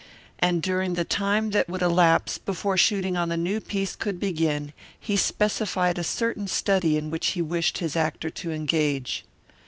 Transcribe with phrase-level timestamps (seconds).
[0.39, 4.73] And during the time that would elapse before shooting on the new piece could begin
[4.99, 9.25] he specified a certain study in which he wished his actor to engage.